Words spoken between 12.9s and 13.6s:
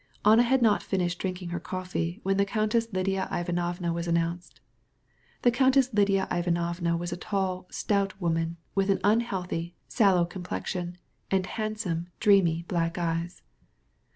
eyes.